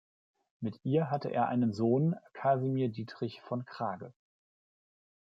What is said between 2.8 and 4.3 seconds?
Dietrich von Krage.